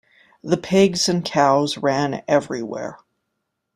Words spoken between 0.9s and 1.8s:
and cows